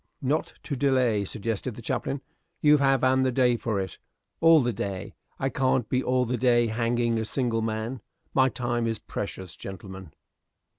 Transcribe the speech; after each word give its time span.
"Not 0.23 0.55
to 0.63 0.75
delay," 0.75 1.25
suggested 1.25 1.75
the 1.75 1.81
chaplain. 1.83 2.21
"You 2.59 2.77
have 2.77 3.03
an 3.03 3.21
the 3.21 3.31
day 3.31 3.55
for 3.55 3.79
it." 3.79 3.99
"All 4.39 4.59
the 4.59 4.73
day! 4.73 5.13
I 5.37 5.49
can't 5.49 5.87
be 5.89 6.01
all 6.03 6.25
the 6.25 6.37
day 6.37 6.65
hanging 6.69 7.19
a 7.19 7.23
single 7.25 7.61
man. 7.61 8.01
My 8.33 8.49
time 8.49 8.87
is 8.87 8.97
precious, 8.97 9.55
gentlemen." 9.55 10.11